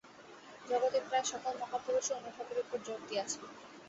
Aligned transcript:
জগতে 0.65 0.99
প্রায় 1.07 1.25
সকল 1.31 1.53
মহাপুরুষই 1.61 2.17
অনুভবের 2.19 2.57
উপর 2.63 2.77
জোর 2.85 2.99
দিয়াছেন। 3.09 3.43